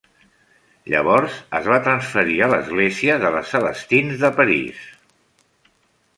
Llavors 0.93 1.35
es 1.59 1.69
va 1.71 1.77
transferir 1.87 2.39
a 2.47 2.47
l'església 2.55 3.19
de 3.25 3.31
les 3.37 3.53
Celestines 3.57 4.19
de 4.27 4.35
París. 4.43 4.83